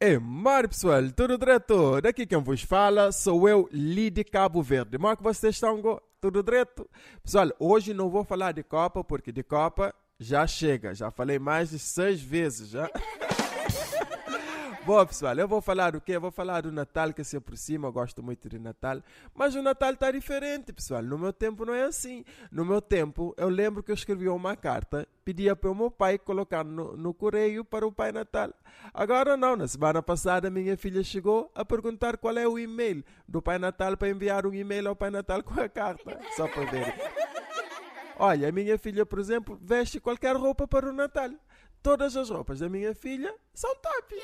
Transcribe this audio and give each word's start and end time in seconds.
É, 0.00 0.16
mar 0.16 0.68
pessoal, 0.68 1.02
tudo 1.10 1.36
direto? 1.36 2.00
Daqui 2.00 2.24
quem 2.24 2.38
vos 2.38 2.62
fala 2.62 3.10
sou 3.10 3.48
eu, 3.48 3.68
Lide 3.72 4.22
Cabo 4.22 4.62
Verde. 4.62 4.96
Como 4.96 5.10
é 5.10 5.16
vocês 5.16 5.56
estão? 5.56 6.00
Tudo 6.20 6.40
direto? 6.40 6.88
Pessoal, 7.20 7.48
hoje 7.58 7.92
não 7.92 8.08
vou 8.08 8.22
falar 8.22 8.52
de 8.52 8.62
Copa, 8.62 9.02
porque 9.02 9.32
de 9.32 9.42
Copa 9.42 9.92
já 10.18 10.46
chega. 10.46 10.94
Já 10.94 11.10
falei 11.10 11.40
mais 11.40 11.70
de 11.70 11.80
seis 11.80 12.22
vezes 12.22 12.70
já. 12.70 12.88
Bom, 14.88 15.04
pessoal, 15.04 15.36
eu 15.36 15.46
vou 15.46 15.60
falar 15.60 15.90
do 15.90 16.00
quê? 16.00 16.12
Eu 16.12 16.20
vou 16.22 16.30
falar 16.30 16.62
do 16.62 16.72
Natal 16.72 17.12
que 17.12 17.22
se 17.22 17.36
aproxima. 17.36 17.88
Eu 17.88 17.92
gosto 17.92 18.22
muito 18.22 18.48
de 18.48 18.58
Natal. 18.58 19.02
Mas 19.34 19.54
o 19.54 19.60
Natal 19.60 19.92
está 19.92 20.10
diferente, 20.10 20.72
pessoal. 20.72 21.02
No 21.02 21.18
meu 21.18 21.30
tempo 21.30 21.66
não 21.66 21.74
é 21.74 21.82
assim. 21.82 22.24
No 22.50 22.64
meu 22.64 22.80
tempo, 22.80 23.34
eu 23.36 23.50
lembro 23.50 23.82
que 23.82 23.90
eu 23.90 23.94
escrevia 23.94 24.32
uma 24.32 24.56
carta, 24.56 25.06
pedia 25.26 25.54
para 25.54 25.70
o 25.70 25.74
meu 25.74 25.90
pai 25.90 26.16
colocar 26.16 26.64
no, 26.64 26.96
no 26.96 27.12
correio 27.12 27.66
para 27.66 27.86
o 27.86 27.92
Pai 27.92 28.12
Natal. 28.12 28.50
Agora 28.94 29.36
não. 29.36 29.56
Na 29.56 29.68
semana 29.68 30.02
passada, 30.02 30.48
minha 30.48 30.74
filha 30.74 31.04
chegou 31.04 31.52
a 31.54 31.66
perguntar 31.66 32.16
qual 32.16 32.38
é 32.38 32.48
o 32.48 32.58
e-mail 32.58 33.04
do 33.28 33.42
Pai 33.42 33.58
Natal 33.58 33.94
para 33.94 34.08
enviar 34.08 34.46
um 34.46 34.54
e-mail 34.54 34.88
ao 34.88 34.96
Pai 34.96 35.10
Natal 35.10 35.42
com 35.42 35.60
a 35.60 35.68
carta. 35.68 36.18
Só 36.34 36.48
para 36.48 36.64
ver. 36.64 36.94
Olha, 38.16 38.48
a 38.48 38.52
minha 38.52 38.78
filha, 38.78 39.04
por 39.04 39.18
exemplo, 39.18 39.58
veste 39.60 40.00
qualquer 40.00 40.34
roupa 40.34 40.66
para 40.66 40.88
o 40.88 40.94
Natal. 40.94 41.28
Todas 41.82 42.16
as 42.16 42.30
roupas 42.30 42.60
da 42.60 42.70
minha 42.70 42.94
filha 42.94 43.34
são 43.52 43.74
top. 43.76 44.14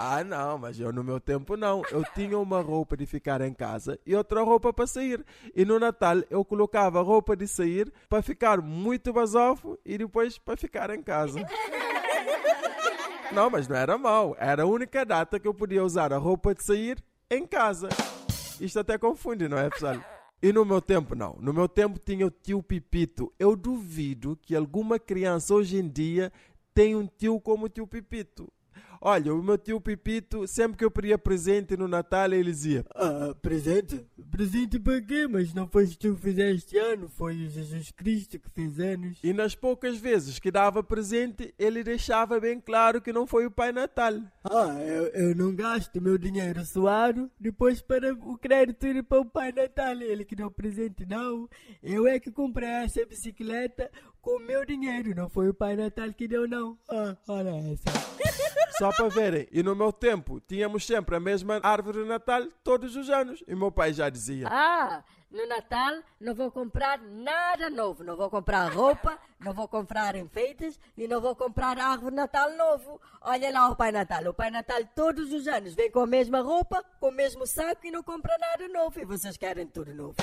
Ah, 0.00 0.22
não, 0.22 0.56
mas 0.58 0.78
eu 0.78 0.92
no 0.92 1.02
meu 1.02 1.18
tempo 1.18 1.56
não. 1.56 1.82
Eu 1.90 2.04
tinha 2.14 2.38
uma 2.38 2.60
roupa 2.60 2.96
de 2.96 3.04
ficar 3.04 3.40
em 3.40 3.52
casa 3.52 3.98
e 4.06 4.14
outra 4.14 4.44
roupa 4.44 4.72
para 4.72 4.86
sair. 4.86 5.26
E 5.56 5.64
no 5.64 5.76
Natal 5.76 6.18
eu 6.30 6.44
colocava 6.44 7.02
roupa 7.02 7.36
de 7.36 7.48
sair 7.48 7.92
para 8.08 8.22
ficar 8.22 8.62
muito 8.62 9.12
basofo 9.12 9.76
e 9.84 9.98
depois 9.98 10.38
para 10.38 10.56
ficar 10.56 10.90
em 10.90 11.02
casa. 11.02 11.40
Não, 13.32 13.50
mas 13.50 13.66
não 13.66 13.76
era 13.76 13.98
mal. 13.98 14.36
Era 14.38 14.62
a 14.62 14.66
única 14.66 15.04
data 15.04 15.38
que 15.38 15.46
eu 15.46 15.52
podia 15.52 15.84
usar 15.84 16.12
a 16.12 16.16
roupa 16.16 16.54
de 16.54 16.62
sair 16.62 17.02
em 17.28 17.44
casa. 17.44 17.88
Isto 18.58 18.78
até 18.78 18.96
confunde, 18.96 19.48
não 19.48 19.58
é, 19.58 19.68
pessoal? 19.68 19.96
E 20.40 20.50
no 20.50 20.64
meu 20.64 20.80
tempo, 20.80 21.14
não. 21.14 21.36
No 21.38 21.52
meu 21.52 21.68
tempo 21.68 21.98
tinha 21.98 22.26
o 22.26 22.30
tio 22.30 22.62
Pipito. 22.62 23.30
Eu 23.38 23.54
duvido 23.54 24.38
que 24.40 24.56
alguma 24.56 24.98
criança 24.98 25.52
hoje 25.52 25.76
em 25.76 25.86
dia 25.86 26.32
tenha 26.72 26.96
um 26.96 27.06
tio 27.06 27.38
como 27.38 27.66
o 27.66 27.68
tio 27.68 27.86
Pipito. 27.86 28.50
Olha, 29.00 29.32
o 29.32 29.42
meu 29.42 29.56
tio 29.56 29.80
Pipito, 29.80 30.46
sempre 30.46 30.76
que 30.76 30.84
eu 30.84 30.90
pedia 30.90 31.16
presente 31.16 31.76
no 31.76 31.86
Natal, 31.86 32.32
ele 32.32 32.50
dizia: 32.50 32.84
Ah, 32.94 33.34
presente? 33.40 34.04
Presente 34.30 34.78
para 34.78 35.00
quê? 35.00 35.26
Mas 35.28 35.54
não 35.54 35.68
foi 35.68 35.86
tu 35.86 36.14
que 36.14 36.20
fizeste 36.20 36.76
ano, 36.76 37.08
foi 37.08 37.34
o 37.46 37.48
Jesus 37.48 37.90
Cristo 37.92 38.38
que 38.38 38.50
fez 38.50 38.78
anos. 38.80 39.18
E 39.22 39.32
nas 39.32 39.54
poucas 39.54 39.98
vezes 39.98 40.38
que 40.38 40.50
dava 40.50 40.82
presente, 40.82 41.54
ele 41.58 41.84
deixava 41.84 42.40
bem 42.40 42.60
claro 42.60 43.00
que 43.00 43.12
não 43.12 43.26
foi 43.26 43.46
o 43.46 43.50
Pai 43.50 43.72
Natal. 43.72 44.14
Ah, 44.44 44.74
eu, 44.80 45.06
eu 45.08 45.34
não 45.34 45.54
gasto 45.54 46.00
meu 46.00 46.18
dinheiro 46.18 46.64
suado, 46.64 47.30
depois 47.38 47.80
para 47.80 48.12
o 48.12 48.36
crédito 48.36 48.86
ir 48.86 49.02
para 49.02 49.20
o 49.20 49.24
Pai 49.24 49.52
Natal. 49.52 50.00
Ele 50.00 50.24
que 50.24 50.36
deu 50.36 50.50
presente, 50.50 51.06
não. 51.06 51.48
Eu 51.82 52.06
é 52.06 52.18
que 52.18 52.30
comprei 52.30 52.68
essa 52.68 53.04
bicicleta 53.06 53.90
com 54.20 54.36
o 54.36 54.40
meu 54.40 54.64
dinheiro, 54.64 55.14
não 55.14 55.28
foi 55.28 55.48
o 55.48 55.54
Pai 55.54 55.76
Natal 55.76 56.12
que 56.12 56.28
deu, 56.28 56.48
não. 56.48 56.76
Ah, 56.90 57.16
olha 57.28 57.50
essa. 57.72 57.84
Só 58.78 58.90
para 58.92 59.08
verem. 59.08 59.48
E 59.50 59.62
no 59.62 59.74
meu 59.74 59.92
tempo, 59.92 60.40
tínhamos 60.40 60.86
sempre 60.86 61.16
a 61.16 61.20
mesma 61.20 61.60
árvore 61.62 62.02
de 62.02 62.08
Natal 62.08 62.46
todos 62.62 62.94
os 62.94 63.10
anos. 63.10 63.42
E 63.46 63.54
meu 63.54 63.72
pai 63.72 63.92
já 63.92 64.08
dizia: 64.08 64.46
Ah, 64.48 65.02
no 65.30 65.46
Natal 65.48 66.00
não 66.20 66.34
vou 66.34 66.50
comprar 66.50 66.98
nada 67.00 67.68
novo. 67.68 68.04
Não 68.04 68.16
vou 68.16 68.30
comprar 68.30 68.72
roupa, 68.72 69.18
não 69.40 69.52
vou 69.52 69.66
comprar 69.66 70.14
enfeites 70.14 70.78
e 70.96 71.08
não 71.08 71.20
vou 71.20 71.34
comprar 71.34 71.76
árvore 71.76 72.10
de 72.10 72.16
Natal 72.16 72.56
novo. 72.56 73.00
Olha 73.20 73.50
lá 73.50 73.68
o 73.68 73.76
Pai 73.76 73.90
Natal. 73.90 74.24
O 74.26 74.34
Pai 74.34 74.50
Natal 74.50 74.80
todos 74.94 75.32
os 75.32 75.48
anos 75.48 75.74
vem 75.74 75.90
com 75.90 76.00
a 76.00 76.06
mesma 76.06 76.40
roupa, 76.40 76.84
com 77.00 77.08
o 77.08 77.12
mesmo 77.12 77.46
saco 77.46 77.84
e 77.84 77.90
não 77.90 78.02
compra 78.02 78.36
nada 78.38 78.68
novo. 78.68 79.00
E 79.00 79.04
vocês 79.04 79.36
querem 79.36 79.66
tudo 79.66 79.92
novo. 79.92 80.14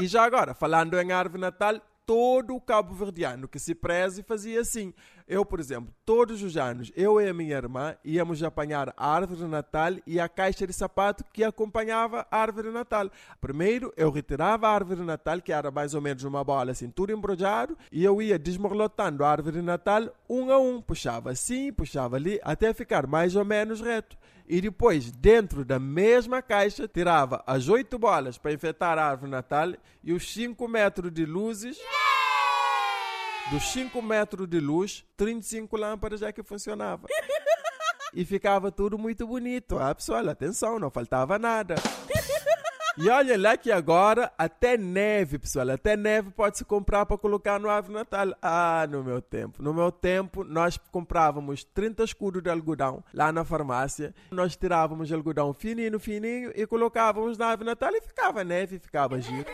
E 0.00 0.06
já 0.06 0.24
agora, 0.24 0.54
falando 0.54 0.98
em 0.98 1.12
árvore 1.12 1.34
de 1.34 1.40
Natal, 1.40 1.80
todo 2.06 2.54
o 2.54 2.60
cabo 2.60 2.94
verdeano 2.94 3.46
que 3.46 3.58
se 3.58 3.74
preze 3.74 4.22
fazia 4.22 4.62
assim. 4.62 4.94
Eu, 5.28 5.44
por 5.44 5.60
exemplo, 5.60 5.92
todos 6.06 6.42
os 6.42 6.56
anos, 6.56 6.90
eu 6.96 7.20
e 7.20 7.28
a 7.28 7.34
minha 7.34 7.54
irmã 7.54 7.94
íamos 8.02 8.42
apanhar 8.42 8.94
a 8.96 9.12
árvore 9.12 9.40
de 9.40 9.46
Natal 9.46 9.92
e 10.06 10.18
a 10.18 10.26
caixa 10.26 10.66
de 10.66 10.72
sapato 10.72 11.22
que 11.34 11.44
acompanhava 11.44 12.26
a 12.30 12.38
árvore 12.38 12.68
de 12.68 12.74
Natal. 12.74 13.10
Primeiro, 13.38 13.92
eu 13.94 14.10
retirava 14.10 14.66
a 14.66 14.70
árvore 14.72 15.00
de 15.00 15.06
Natal, 15.06 15.42
que 15.42 15.52
era 15.52 15.70
mais 15.70 15.92
ou 15.92 16.00
menos 16.00 16.24
uma 16.24 16.42
bola 16.42 16.70
assim, 16.72 16.88
tudo 16.88 17.12
embrulhado, 17.12 17.76
e 17.92 18.02
eu 18.02 18.22
ia 18.22 18.38
desmorlotando 18.38 19.22
a 19.22 19.30
árvore 19.30 19.56
de 19.56 19.62
Natal 19.62 20.08
um 20.30 20.50
a 20.50 20.58
um. 20.58 20.80
Puxava 20.80 21.30
assim, 21.30 21.70
puxava 21.74 22.16
ali, 22.16 22.40
até 22.42 22.72
ficar 22.72 23.06
mais 23.06 23.36
ou 23.36 23.44
menos 23.44 23.82
reto. 23.82 24.16
E 24.48 24.62
depois, 24.62 25.10
dentro 25.10 25.62
da 25.62 25.78
mesma 25.78 26.40
caixa, 26.40 26.88
tirava 26.88 27.44
as 27.46 27.68
oito 27.68 27.98
bolas 27.98 28.38
para 28.38 28.54
enfeitar 28.54 28.96
a 28.96 29.04
árvore 29.04 29.30
Natal 29.30 29.74
e 30.02 30.10
os 30.10 30.32
cinco 30.32 30.66
metros 30.66 31.12
de 31.12 31.26
luzes. 31.26 31.76
Dos 33.50 33.72
5 33.72 34.02
metros 34.02 34.46
de 34.46 34.60
luz, 34.60 35.06
35 35.16 35.74
lâmpadas 35.74 36.20
já 36.20 36.30
que 36.30 36.42
funcionava. 36.42 37.06
E 38.12 38.24
ficava 38.24 38.70
tudo 38.70 38.98
muito 38.98 39.26
bonito. 39.26 39.78
Ah, 39.78 39.94
pessoal, 39.94 40.28
atenção, 40.28 40.78
não 40.78 40.90
faltava 40.90 41.38
nada. 41.38 41.74
E 43.00 43.08
olha 43.08 43.38
lá 43.38 43.56
que 43.56 43.70
agora 43.70 44.32
até 44.36 44.76
neve, 44.76 45.38
pessoal, 45.38 45.70
até 45.70 45.96
neve 45.96 46.30
pode 46.30 46.58
se 46.58 46.64
comprar 46.64 47.06
para 47.06 47.16
colocar 47.16 47.58
no 47.60 47.70
árvore 47.70 47.94
natal. 47.94 48.34
Ah, 48.42 48.86
no 48.90 49.04
meu 49.04 49.22
tempo. 49.22 49.62
No 49.62 49.72
meu 49.72 49.92
tempo, 49.92 50.42
nós 50.42 50.76
comprávamos 50.90 51.62
30 51.62 52.02
escudos 52.02 52.42
de 52.42 52.50
algodão 52.50 53.04
lá 53.14 53.30
na 53.30 53.44
farmácia. 53.44 54.14
Nós 54.30 54.56
tirávamos 54.56 55.12
algodão 55.12 55.54
fininho, 55.54 55.98
fininho 55.98 56.52
e 56.54 56.66
colocávamos 56.66 57.38
na 57.38 57.46
árvore 57.46 57.70
natal 57.70 57.94
e 57.94 58.00
ficava 58.02 58.42
neve, 58.42 58.78
ficava 58.78 59.20
giro. 59.20 59.46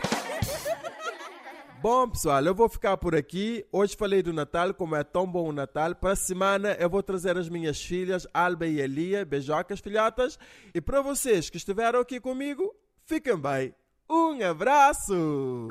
Bom, 1.87 2.09
pessoal, 2.09 2.43
eu 2.43 2.55
vou 2.55 2.67
ficar 2.67 2.97
por 2.97 3.15
aqui. 3.15 3.63
Hoje 3.71 3.95
falei 3.95 4.23
do 4.23 4.33
Natal, 4.33 4.73
como 4.73 4.95
é 4.95 5.03
tão 5.03 5.27
bom 5.27 5.49
o 5.49 5.51
Natal. 5.51 5.93
Para 5.93 6.13
a 6.13 6.15
semana 6.15 6.75
eu 6.79 6.89
vou 6.89 7.03
trazer 7.03 7.37
as 7.37 7.47
minhas 7.47 7.79
filhas, 7.79 8.25
Alba 8.33 8.65
e 8.65 8.81
Elia, 8.81 9.23
beijocas, 9.23 9.81
filhotas. 9.81 10.39
E 10.73 10.81
para 10.81 11.01
vocês 11.01 11.47
que 11.47 11.57
estiveram 11.57 11.99
aqui 11.99 12.19
comigo, 12.19 12.75
fiquem 13.05 13.37
bem. 13.37 13.75
Um 14.09 14.43
abraço! 14.43 15.67